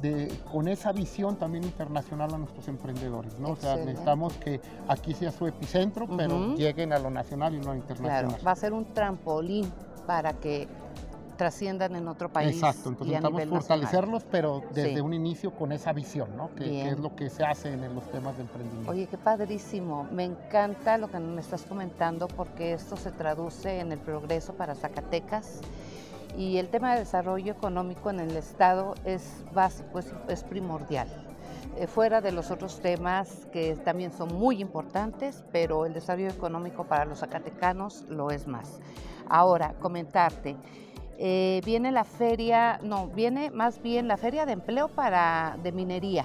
de, 0.00 0.32
con 0.50 0.68
esa 0.68 0.92
visión 0.92 1.36
también 1.36 1.64
internacional 1.64 2.34
a 2.34 2.38
nuestros 2.38 2.66
emprendedores. 2.68 3.38
¿no? 3.38 3.50
O 3.50 3.56
sea, 3.56 3.76
necesitamos 3.76 4.32
que 4.34 4.60
aquí 4.88 5.14
sea 5.14 5.30
su 5.30 5.46
epicentro, 5.46 6.06
pero 6.16 6.54
lleguen 6.54 6.92
a 6.92 6.98
lo 6.98 7.10
nacional 7.10 7.54
y 7.54 7.58
no 7.58 7.70
a 7.70 7.74
lo 7.74 7.80
internacional. 7.80 8.26
Claro, 8.26 8.44
va 8.44 8.50
a 8.50 8.56
ser 8.56 8.72
un 8.72 8.92
trampolín 8.92 9.70
para 10.06 10.32
que 10.34 10.68
trasciendan 11.34 11.96
en 11.96 12.08
otro 12.08 12.28
país. 12.28 12.56
Exacto, 12.56 12.88
entonces 12.90 13.20
necesitamos 13.20 13.44
fortalecerlos, 13.48 14.24
pero 14.30 14.62
desde 14.72 15.00
un 15.00 15.12
inicio 15.14 15.50
con 15.52 15.72
esa 15.72 15.92
visión, 15.92 16.36
¿no? 16.36 16.54
Que, 16.54 16.88
es 16.88 16.98
lo 16.98 17.14
que 17.14 17.30
se 17.30 17.44
hace 17.44 17.72
en 17.72 17.94
los 17.94 18.10
temas 18.10 18.36
de 18.36 18.42
emprendimiento. 18.42 18.90
Oye, 18.90 19.06
qué 19.06 19.18
padrísimo. 19.18 20.06
Me 20.10 20.24
encanta 20.24 20.98
lo 20.98 21.10
que 21.10 21.18
me 21.18 21.40
estás 21.40 21.62
comentando 21.62 22.28
porque 22.28 22.72
esto 22.72 22.96
se 22.96 23.10
traduce 23.10 23.80
en 23.80 23.92
el 23.92 23.98
progreso 23.98 24.54
para 24.54 24.74
Zacatecas. 24.74 25.60
Y 26.36 26.58
el 26.58 26.68
tema 26.68 26.94
de 26.94 27.00
desarrollo 27.00 27.52
económico 27.52 28.10
en 28.10 28.18
el 28.18 28.36
Estado 28.36 28.94
es 29.04 29.44
básico, 29.52 30.00
es, 30.28 30.42
primordial 30.42 31.08
eh, 31.76 31.86
fuera 31.86 32.20
de 32.20 32.32
los 32.32 32.50
otros 32.50 32.80
temas 32.80 33.46
que 33.52 33.76
también 33.76 34.12
son 34.12 34.34
muy 34.34 34.60
importantes, 34.60 35.44
pero 35.52 35.86
el 35.86 35.92
desarrollo 35.92 36.30
económico 36.30 36.84
para 36.84 37.04
los 37.04 37.20
zacatecanos 37.20 38.04
lo 38.08 38.32
es 38.32 38.48
más. 38.48 38.80
Ahora, 39.28 39.74
comentarte, 39.80 40.56
eh, 41.18 41.60
viene 41.64 41.92
la 41.92 42.04
feria, 42.04 42.78
no, 42.82 43.08
viene 43.08 43.50
más 43.50 43.80
bien 43.82 44.08
la 44.08 44.16
feria 44.16 44.46
de 44.46 44.52
empleo 44.52 44.88
para, 44.88 45.56
de 45.62 45.72
minería. 45.72 46.24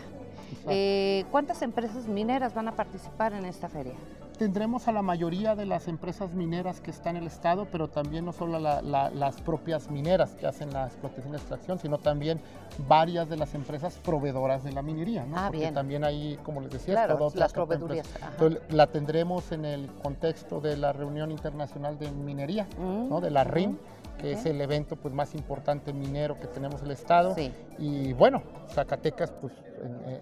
Eh, 0.67 1.25
¿Cuántas 1.31 1.61
empresas 1.61 2.07
mineras 2.07 2.53
van 2.53 2.67
a 2.67 2.75
participar 2.75 3.33
en 3.33 3.45
esta 3.45 3.69
feria? 3.69 3.93
Tendremos 4.37 4.87
a 4.87 4.93
la 4.93 5.01
mayoría 5.01 5.53
de 5.53 5.65
las 5.65 5.89
empresas 5.89 6.33
mineras 6.33 6.79
que 6.79 6.91
están 6.91 7.17
en 7.17 7.23
el 7.23 7.27
estado, 7.27 7.67
pero 7.69 7.89
también 7.89 8.23
no 8.23 8.31
solo 8.31 8.57
las 8.57 9.41
propias 9.41 9.91
mineras 9.91 10.33
que 10.35 10.47
hacen 10.47 10.71
la 10.71 10.85
explotación 10.85 11.33
y 11.33 11.35
extracción, 11.35 11.77
sino 11.77 11.97
también 11.97 12.39
varias 12.87 13.27
de 13.27 13.35
las 13.35 13.53
empresas 13.53 13.99
proveedoras 14.01 14.63
de 14.63 14.71
la 14.71 14.81
minería. 14.81 15.25
¿no? 15.25 15.35
Ah, 15.37 15.47
Porque 15.47 15.59
bien. 15.59 15.73
también 15.73 16.05
hay, 16.05 16.39
como 16.41 16.61
les 16.61 16.71
decía, 16.71 16.93
claro, 16.93 17.29
las 17.35 17.51
proveedurías. 17.51 18.07
Entonces, 18.31 18.61
la 18.69 18.87
tendremos 18.87 19.51
en 19.51 19.65
el 19.65 19.87
contexto 20.01 20.61
de 20.61 20.77
la 20.77 20.93
reunión 20.93 21.31
internacional 21.31 21.99
de 21.99 22.09
minería, 22.09 22.65
¿no? 22.79 23.19
de 23.19 23.31
la 23.31 23.43
RIM 23.43 23.77
que 24.19 24.33
es 24.33 24.45
el 24.45 24.59
evento 24.61 24.95
pues, 24.95 25.13
más 25.13 25.33
importante 25.33 25.93
minero 25.93 26.39
que 26.39 26.47
tenemos 26.47 26.81
en 26.81 26.87
el 26.87 26.91
estado. 26.91 27.35
Y 27.77 28.13
bueno, 28.13 28.43
Zacatecas 28.73 29.31
pues, 29.31 29.53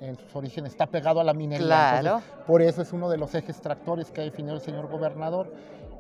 en, 0.02 0.18
sus 0.18 0.36
orígenes 0.36 0.72
está 0.72 0.86
pegado 0.86 1.20
a 1.20 1.24
la 1.24 1.34
minería. 1.34 1.98
Claro. 2.00 2.22
por 2.46 2.62
eso 2.62 2.82
es 2.82 2.94
uno 2.94 3.10
de 3.10 3.18
los 3.18 3.34
ejes 3.36 3.60
tractores 3.60 4.12
que 4.12 4.22
ha 4.22 4.24
definido 4.24 4.56
el 4.56 4.62
señor 4.62 4.88
gobernador. 4.88 5.52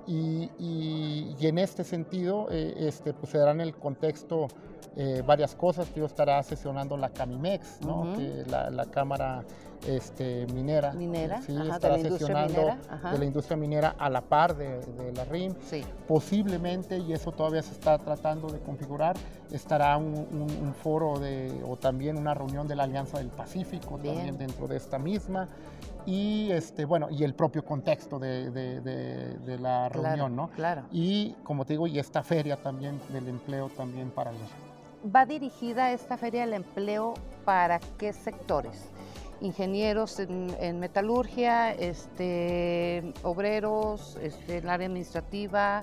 Y, 0.07 0.49
y, 0.57 1.35
en 1.41 1.57
este 1.57 1.83
sentido, 1.83 2.47
eh, 2.49 2.73
este, 2.77 3.13
pues 3.13 3.31
se 3.31 3.37
dará 3.37 3.51
en 3.51 3.59
el 3.59 3.75
contexto 3.75 4.47
eh, 4.95 5.21
varias 5.25 5.53
cosas. 5.53 5.93
Yo 5.93 6.05
estará 6.05 6.41
sesionando 6.43 6.95
la 6.95 7.09
Camimex, 7.09 7.81
¿no? 7.81 8.15
que 8.15 8.45
la, 8.49 8.69
la, 8.69 8.85
Cámara 8.85 9.43
este, 9.85 10.47
minera. 10.47 10.93
Minera, 10.93 11.41
sí, 11.41 11.55
estará 11.69 11.99
sesionando 11.99 12.77
de 13.11 13.17
la 13.19 13.25
industria 13.25 13.57
minera 13.57 13.95
a 13.99 14.09
la 14.09 14.21
par 14.21 14.55
de, 14.55 14.79
de 14.79 15.11
la 15.11 15.25
RIM. 15.25 15.53
Sí. 15.61 15.83
Posiblemente, 16.07 16.97
y 16.97 17.13
eso 17.13 17.31
todavía 17.33 17.61
se 17.61 17.73
está 17.73 17.97
tratando 17.99 18.47
de 18.47 18.59
configurar, 18.59 19.15
estará 19.51 19.97
un, 19.97 20.15
un, 20.15 20.73
foro 20.73 21.19
de, 21.19 21.63
o 21.67 21.75
también 21.75 22.17
una 22.17 22.33
reunión 22.33 22.67
de 22.67 22.75
la 22.75 22.83
Alianza 22.83 23.17
del 23.17 23.29
Pacífico 23.29 23.97
también 23.97 24.37
dentro 24.37 24.67
de 24.67 24.77
esta 24.77 24.97
misma 24.97 25.49
y 26.07 26.49
este 26.53 26.85
bueno 26.85 27.09
y 27.11 27.25
el 27.25 27.33
propio 27.33 27.65
contexto 27.65 28.17
de, 28.17 28.49
de, 28.49 28.79
de, 28.79 29.59
la 29.59 29.89
reunión 29.89 30.37
no 30.37 30.49
claro 30.51 30.83
y 30.89 31.35
como 31.43 31.65
te 31.65 31.73
digo 31.73 31.85
y 31.85 31.99
esta 31.99 32.23
feria 32.23 32.55
también 32.55 32.97
del 33.09 33.27
empleo 33.27 33.69
también 33.69 34.09
para 34.09 34.31
los 34.31 34.41
va 35.13 35.25
dirigida 35.25 35.91
esta 35.91 36.17
feria 36.17 36.41
del 36.41 36.53
empleo 36.53 37.13
para 37.43 37.79
qué 37.97 38.13
sectores 38.13 38.89
ingenieros 39.41 40.19
en, 40.19 40.79
metalurgia 40.79 41.73
este 41.73 43.13
obreros 43.23 44.17
este, 44.21 44.59
en 44.59 44.63
el 44.63 44.69
área 44.69 44.87
administrativa 44.87 45.81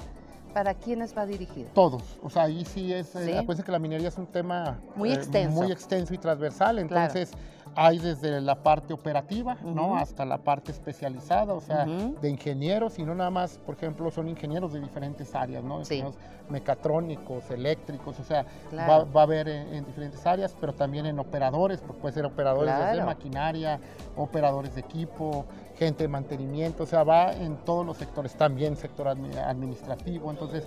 ¿Para 0.54 0.72
quiénes 0.74 1.18
va 1.18 1.26
dirigida? 1.26 1.68
Todos. 1.74 2.16
O 2.22 2.30
sea, 2.30 2.44
ahí 2.44 2.64
sí 2.64 2.92
es. 2.92 3.16
Eh, 3.16 3.36
acuérdense 3.36 3.64
que 3.64 3.72
la 3.72 3.80
minería 3.80 4.06
es 4.06 4.16
un 4.16 4.28
tema 4.28 4.78
muy 4.94 5.10
eh, 5.10 5.14
extenso. 5.14 5.60
muy 5.60 5.72
extenso 5.72 6.14
y 6.14 6.18
transversal. 6.18 6.78
Entonces, 6.78 7.32
hay 7.76 7.98
desde 7.98 8.40
la 8.40 8.62
parte 8.62 8.92
operativa, 8.92 9.56
¿no? 9.62 9.96
Hasta 9.96 10.24
la 10.24 10.38
parte 10.38 10.72
especializada, 10.72 11.54
o 11.54 11.60
sea, 11.60 11.84
de 11.84 12.28
ingenieros, 12.28 12.98
y 12.98 13.04
no 13.04 13.14
nada 13.14 13.30
más, 13.30 13.58
por 13.58 13.74
ejemplo, 13.74 14.10
son 14.10 14.28
ingenieros 14.28 14.72
de 14.72 14.80
diferentes 14.80 15.34
áreas, 15.34 15.64
¿no? 15.64 15.80
Ingenieros 15.80 16.16
mecatrónicos, 16.48 17.50
eléctricos, 17.50 18.20
o 18.20 18.24
sea, 18.24 18.44
va, 18.72 19.20
a 19.20 19.22
haber 19.22 19.48
en, 19.48 19.84
diferentes 19.84 20.26
áreas, 20.26 20.54
pero 20.60 20.74
también 20.74 21.06
en 21.06 21.18
operadores, 21.18 21.80
porque 21.80 22.00
puede 22.02 22.14
ser 22.14 22.26
operadores 22.26 22.74
de 22.92 23.02
maquinaria, 23.02 23.80
operadores 24.16 24.74
de 24.74 24.80
equipo, 24.82 25.46
gente 25.76 26.04
de 26.04 26.08
mantenimiento, 26.08 26.84
o 26.84 26.86
sea, 26.86 27.02
va 27.02 27.32
en 27.32 27.56
todos 27.64 27.84
los 27.84 27.96
sectores, 27.96 28.34
también 28.36 28.76
sector 28.76 29.08
administrativo, 29.08 30.30
entonces 30.30 30.64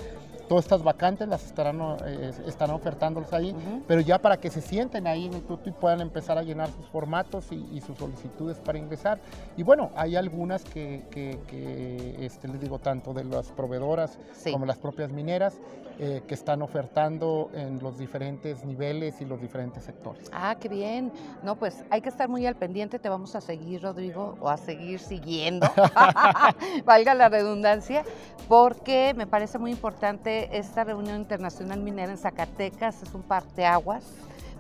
todas 0.48 0.66
estas 0.66 0.84
vacantes 0.84 1.28
las 1.28 1.46
estarán, 1.46 1.80
eh, 2.06 2.32
estarán 2.46 2.76
ofertándolos 2.76 3.34
ahí, 3.34 3.56
pero 3.88 4.02
ya 4.02 4.20
para 4.20 4.38
que 4.38 4.50
se 4.50 4.62
sienten 4.62 5.08
ahí 5.08 5.26
en 5.26 5.34
el 5.34 5.44
y 5.66 5.72
puedan 5.72 6.02
empezar 6.02 6.38
a 6.38 6.44
llenar 6.44 6.70
sus 6.70 6.86
formatos 6.88 7.52
y, 7.52 7.82
sus 7.82 7.98
solicitudes 7.98 8.58
para 8.58 8.78
ingresar. 8.78 9.20
Y 9.56 9.64
bueno, 9.64 9.92
hay 9.96 10.16
algunas 10.16 10.64
que, 10.64 11.04
este, 12.20 12.48
les 12.48 12.60
digo, 12.60 12.80
tanto 12.80 13.14
de 13.14 13.24
las 13.24 13.52
proveedoras 13.52 14.18
como 14.52 14.66
las 14.66 14.78
propias 14.78 15.12
mineras, 15.12 15.60
eh, 16.00 16.22
que 16.28 16.36
están 16.36 16.62
ofertando 16.62 17.50
en 17.56 17.80
los 17.80 17.98
diferentes 17.98 18.64
niveles 18.64 19.20
y 19.20 19.26
los 19.26 19.42
diferentes 19.42 19.84
sectores. 19.84 20.30
Ah, 20.32 20.56
qué 20.60 20.70
bien. 20.70 21.12
No, 21.42 21.56
pues 21.56 21.84
hay 21.90 22.02
que 22.02 22.10
estar 22.10 22.30
muy 22.30 22.46
al 22.46 22.56
pendiente, 22.56 23.00
te 23.00 23.10
vamos 23.10 23.36
a 23.36 23.42
seguir, 23.42 23.82
Rodrigo, 23.82 24.38
o 24.40 24.48
a 24.48 24.58
seguir 24.58 25.00
siguiendo, 25.00 25.66
valga 26.86 27.16
la 27.16 27.30
redundancia, 27.30 28.04
porque 28.48 29.16
me 29.18 29.26
parece 29.26 29.58
muy 29.58 29.72
importante 29.72 30.37
esta 30.46 30.84
reunión 30.84 31.18
internacional 31.18 31.82
minera 31.82 32.12
en 32.12 32.18
Zacatecas, 32.18 33.02
es 33.04 33.14
un 33.14 33.24
parteaguas 33.24 34.04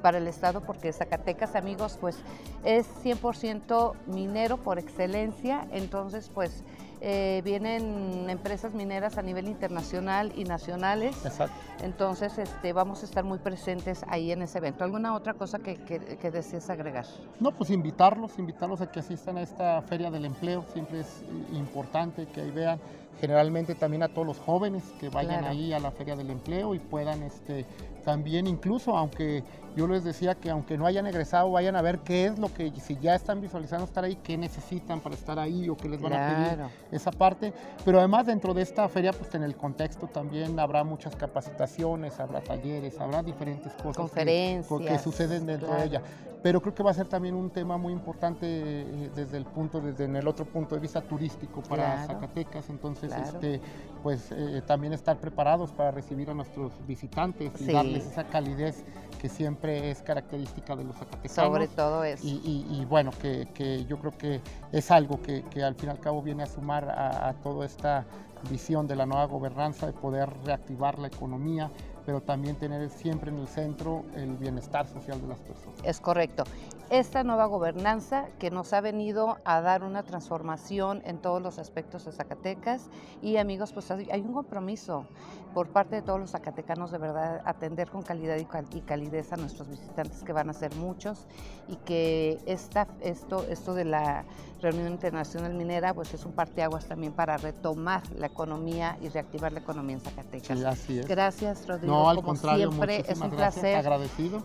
para 0.01 0.17
el 0.17 0.27
Estado, 0.27 0.62
porque 0.62 0.93
Zacatecas, 0.93 1.55
amigos, 1.55 1.98
pues 2.00 2.17
es 2.63 2.88
100% 3.03 3.93
minero 4.07 4.57
por 4.57 4.79
excelencia, 4.79 5.67
entonces 5.72 6.29
pues 6.34 6.63
eh, 7.01 7.41
vienen 7.43 8.29
empresas 8.29 8.73
mineras 8.73 9.17
a 9.17 9.21
nivel 9.21 9.47
internacional 9.47 10.31
y 10.35 10.43
nacionales. 10.43 11.25
Exacto. 11.25 11.55
Entonces 11.81 12.37
este, 12.37 12.73
vamos 12.73 13.03
a 13.03 13.05
estar 13.05 13.23
muy 13.23 13.37
presentes 13.37 14.03
ahí 14.07 14.31
en 14.31 14.41
ese 14.41 14.57
evento. 14.57 14.83
¿Alguna 14.83 15.13
otra 15.13 15.33
cosa 15.33 15.59
que, 15.59 15.75
que, 15.77 16.31
desees 16.31 16.69
agregar? 16.69 17.05
No, 17.39 17.51
pues 17.51 17.69
invitarlos, 17.69 18.37
invitarlos 18.39 18.81
a 18.81 18.91
que 18.91 18.99
asistan 18.99 19.37
a 19.37 19.41
esta 19.41 19.81
Feria 19.83 20.09
del 20.09 20.25
Empleo. 20.25 20.65
Siempre 20.73 21.01
es 21.01 21.23
importante 21.53 22.25
que 22.27 22.41
ahí 22.41 22.51
vean 22.51 22.79
generalmente 23.19 23.75
también 23.75 24.03
a 24.03 24.09
todos 24.09 24.27
los 24.27 24.39
jóvenes 24.39 24.83
que 24.99 25.09
vayan 25.09 25.45
ahí 25.45 25.73
a 25.73 25.79
la 25.79 25.91
Feria 25.91 26.15
del 26.15 26.29
Empleo 26.29 26.75
y 26.75 26.79
puedan 26.79 27.23
este, 27.23 27.65
también 28.05 28.47
incluso, 28.47 28.95
aunque 28.95 29.43
yo 29.75 29.87
les 29.87 30.03
decía 30.03 30.35
que 30.35 30.49
aunque 30.49 30.77
no 30.77 30.85
hayan 30.85 31.07
egresado, 31.07 31.51
vayan 31.51 31.75
a 31.75 31.81
ver 31.81 31.99
qué 31.99 32.25
es 32.25 32.39
lo 32.39 32.53
que, 32.53 32.71
si 32.79 32.97
ya 32.97 33.15
están 33.15 33.41
visualizando 33.41 33.85
estar 33.85 34.03
ahí, 34.03 34.15
qué 34.23 34.37
necesitan 34.37 34.99
para 34.99 35.15
estar 35.15 35.37
ahí 35.39 35.67
o 35.69 35.77
qué 35.77 35.89
les 35.89 36.01
van 36.01 36.13
a 36.13 36.27
pedir 36.27 36.65
esa 36.91 37.12
parte. 37.12 37.53
Pero 37.86 38.00
además 38.00 38.25
dentro 38.25 38.53
de 38.53 38.62
esta 38.62 38.88
feria, 38.89 39.12
pues 39.13 39.34
en 39.36 39.44
el 39.44 39.56
contexto 39.56 40.08
también 40.08 40.60
habrá 40.60 40.84
muchas 40.84 41.15
capacitaciones, 41.15 42.20
habrá 42.20 42.41
talleres, 42.41 43.00
habrá 43.00 43.24
diferentes 43.24 43.72
cosas 43.74 43.98
Conferencias, 43.98 44.82
que, 44.82 45.00
suceden 45.00 45.46
dentro 45.46 45.74
de 45.74 45.86
ella 45.86 46.01
pero 46.44 46.62
creo 46.62 46.74
que 46.74 46.84
va 46.84 46.91
a 46.91 46.94
ser 46.94 47.08
también 47.08 47.36
un 47.36 47.50
tema 47.50 47.77
muy 47.77 47.94
importante 47.94 48.46
eh, 48.46 49.12
desde 49.15 49.38
el 49.38 49.46
punto, 49.46 49.82
desde 49.82 50.06
en 50.06 50.15
el 50.15 50.27
otro 50.27 50.46
punto 50.46 50.75
de 50.75 50.82
vista 50.82 51.01
turístico 51.01 51.62
para 51.62 52.06
Zacatecas, 52.06 52.70
entonces 52.70 53.12
este, 53.12 53.60
pues 54.03 54.32
eh, 54.32 54.62
también 54.65 54.94
estar 54.94 55.17
preparados 55.17 55.72
para 55.72 55.91
recibir 55.91 56.29
a 56.29 56.34
nuestros 56.34 56.72
visitantes 56.88 57.51
y 57.60 57.72
darles 57.72 58.06
esa 58.06 58.25
calidez 58.25 58.84
que 59.20 59.29
siempre 59.29 59.89
es 59.89 60.01
característica 60.01 60.75
de 60.75 60.84
los 60.84 60.96
zacatecanos. 60.96 61.34
Sobre 61.34 61.67
todo 61.67 62.03
eso. 62.03 62.24
Y, 62.25 62.86
bueno, 62.88 63.12
que, 63.20 63.86
yo 63.88 63.98
creo 63.98 64.17
que 64.17 64.41
es 64.72 64.91
algo 64.91 65.20
que, 65.22 65.44
al 65.63 65.75
fin 65.75 65.89
y 65.89 65.91
al 65.91 66.00
cabo 66.00 66.22
viene 66.22 66.44
a 66.44 66.48
sumar 66.48 66.88
a, 66.89 67.29
a 67.29 67.34
toda 67.34 67.65
esta 67.65 68.06
visión 68.50 68.88
de 68.88 68.96
la 68.96 69.06
nueva 69.06 69.25
gobernanza 69.25 69.88
de 69.88 69.94
poder 69.94 70.29
reactivar 70.46 71.00
la 71.00 71.08
economía, 71.08 71.72
pero 72.07 72.21
también 72.21 72.55
tener 72.55 72.89
siempre 72.89 73.31
en 73.31 73.37
el 73.37 73.49
centro 73.49 74.05
el 74.15 74.37
bienestar 74.37 74.87
social 74.87 75.21
de 75.21 75.27
las 75.27 75.39
personas. 75.39 75.77
Es 75.83 75.99
correcto. 75.99 76.45
Esta 76.89 77.25
nueva 77.25 77.47
gobernanza 77.47 78.27
que 78.39 78.49
nos 78.49 78.71
ha 78.71 78.79
venido 78.79 79.39
a 79.43 79.59
dar 79.59 79.83
una 79.83 80.03
transformación 80.03 81.01
en 81.03 81.17
todos 81.17 81.41
los 81.41 81.59
aspectos 81.59 82.05
de 82.05 82.13
Zacatecas 82.13 82.89
y 83.21 83.35
amigos, 83.35 83.73
pues 83.73 83.91
hay 83.91 84.21
un 84.21 84.31
compromiso 84.31 85.05
por 85.53 85.67
parte 85.67 85.97
de 85.97 86.01
todos 86.01 86.17
los 86.17 86.31
zacatecanos 86.31 86.91
de 86.91 86.97
verdad 86.97 87.41
atender 87.43 87.89
con 87.89 88.03
calidad 88.03 88.37
y 88.37 88.81
calidez 88.81 89.33
a 89.33 89.35
nuestros 89.35 89.67
visitantes 89.67 90.23
que 90.23 90.31
van 90.31 90.49
a 90.49 90.53
ser 90.53 90.73
muchos 90.75 91.25
y 91.67 91.75
que 91.75 92.39
esta, 92.45 92.87
esto, 93.01 93.43
esto 93.49 93.73
de 93.73 93.83
la 93.83 94.23
reunión 94.61 94.87
internacional 94.87 95.53
minera 95.53 95.93
pues 95.93 96.13
es 96.13 96.25
un 96.25 96.31
parteaguas 96.31 96.85
también 96.85 97.13
para 97.13 97.37
retomar 97.37 98.01
la 98.17 98.27
economía 98.27 98.97
y 99.01 99.09
reactivar 99.09 99.51
la 99.51 99.59
economía 99.59 99.95
en 99.95 100.01
Zacatecas. 100.01 100.57
Sí, 100.57 100.65
así 100.65 100.99
es. 100.99 101.07
Gracias 101.07 101.67
Rodrigo. 101.67 101.93
No, 101.93 102.09
al 102.09 102.17
como 102.17 102.29
contrario, 102.29 102.71
siempre 102.71 103.03
es 103.07 103.19
un 103.19 103.31
placer 103.31 103.85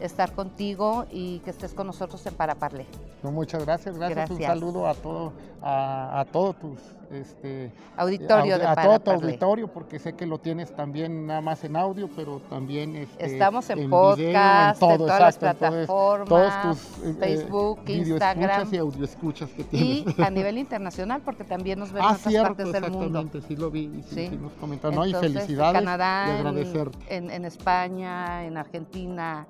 estar 0.00 0.32
contigo 0.32 1.06
y 1.10 1.38
que 1.40 1.50
estés 1.50 1.74
con 1.74 1.86
nosotros 1.86 2.24
en 2.26 2.34
Paraparle. 2.34 2.86
No, 3.22 3.32
muchas 3.32 3.64
gracias, 3.64 3.96
gracias, 3.96 4.30
un 4.30 4.40
saludo 4.40 4.86
a 4.86 4.94
todo, 4.94 5.32
a, 5.62 6.20
a 6.20 6.24
todos 6.26 6.58
tus 6.58 6.78
este, 7.12 7.70
auditorio 7.96 8.56
a, 8.68 8.74
todo 8.74 8.98
tu 9.00 9.10
auditorio 9.10 9.68
porque 9.68 9.98
sé 9.98 10.14
que 10.14 10.26
lo 10.26 10.38
tienes 10.38 10.74
también 10.74 11.26
nada 11.26 11.40
más 11.40 11.62
en 11.64 11.76
audio 11.76 12.08
pero 12.16 12.40
también 12.40 12.96
este, 12.96 13.26
estamos 13.26 13.68
en, 13.70 13.90
podcast 13.90 14.82
en, 14.82 14.88
todas 14.98 15.20
las 15.20 15.38
plataformas 15.38 16.28
todos 16.28 16.62
tus 16.62 17.04
eh, 17.04 17.14
Facebook 17.18 17.80
Instagram 17.86 18.68
y 18.72 18.76
audio 18.78 19.04
escuchas 19.04 19.50
que 19.50 19.64
tienes. 19.64 20.18
y 20.18 20.22
a 20.22 20.30
nivel 20.30 20.58
internacional 20.58 21.22
porque 21.24 21.44
también 21.44 21.78
nos 21.78 21.92
ven 21.92 22.02
en 22.02 22.08
ah, 22.08 22.16
otras 22.18 22.34
partes 22.34 22.72
del 22.72 22.90
mundo. 22.90 23.24
sí 23.46 23.56
lo 23.56 23.70
vi 23.70 24.02
sí, 24.08 24.28
sí. 24.28 24.38
nos 24.40 24.52
comentaron 24.52 24.96
¿no? 24.96 25.06
y 25.06 25.14
felicidades 25.14 25.80
Canadá 25.80 26.52
en, 27.08 27.30
en 27.30 27.44
España 27.44 28.44
en 28.44 28.56
Argentina 28.56 29.46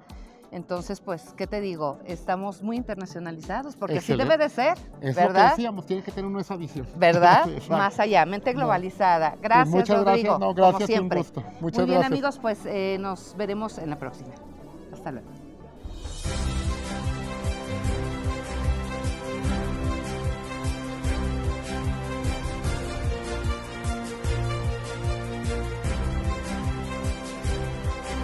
entonces, 0.53 1.01
pues, 1.01 1.33
¿qué 1.35 1.47
te 1.47 1.63
digo? 1.63 1.99
Estamos 2.05 2.63
muy 2.63 2.77
internacionalizados, 2.77 3.75
porque 3.75 3.99
así 3.99 4.15
debe 4.15 4.37
de 4.37 4.51
ser, 4.51 4.77
¿verdad? 5.01 5.47
Que 5.47 5.51
decíamos, 5.51 5.87
tiene 5.87 6.03
que 6.03 6.13
tener 6.13 6.27
uno 6.27 6.41
esa 6.41 6.57
visión. 6.57 6.87
¿Verdad? 6.95 7.47
Más 7.71 7.99
allá, 7.99 8.27
mente 8.27 8.53
globalizada. 8.53 9.31
Pues 9.31 9.43
gracias, 9.43 9.75
muchas 9.75 10.05
Rodrigo. 10.05 10.39
Gracias, 10.39 10.55
gracias, 10.55 10.73
como 10.75 10.87
siempre. 10.87 11.19
Un 11.19 11.25
gusto. 11.25 11.45
Muchas 11.61 11.79
muy 11.79 11.91
bien, 11.91 12.05
amigos, 12.05 12.39
pues 12.39 12.67
eh, 12.67 12.99
nos 13.01 13.35
veremos 13.37 13.79
en 13.79 13.89
la 13.89 13.99
próxima. 13.99 14.35
Hasta 14.93 15.11
luego. 15.11 15.42